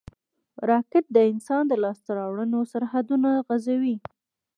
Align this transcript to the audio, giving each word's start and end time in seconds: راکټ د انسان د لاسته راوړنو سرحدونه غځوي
راکټ 0.69 1.05
د 1.15 1.17
انسان 1.31 1.63
د 1.67 1.73
لاسته 1.83 2.09
راوړنو 2.19 2.59
سرحدونه 2.71 3.29
غځوي 3.47 3.95